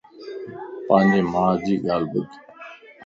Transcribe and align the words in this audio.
پانجي 0.87 1.21
مان 1.31 1.49
جي 1.63 1.75
ڳالھه 1.85 2.07
ٻڌ 2.11 2.29